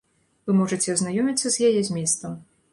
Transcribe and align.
Вы 0.47 0.55
можаце 0.61 0.89
азнаёміцца 0.95 1.45
з 1.49 1.57
яе 1.71 1.87
зместам. 1.91 2.37